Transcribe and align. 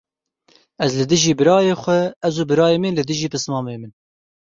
Ez 0.85 0.91
li 0.99 1.05
dijî 1.11 1.33
birayê 1.39 1.75
xwe, 1.81 1.99
ez 2.27 2.35
û 2.41 2.43
birayê 2.51 2.77
min 2.83 2.93
li 2.99 3.03
dijî 3.09 3.27
pismamê 3.33 3.75
min. 3.81 3.91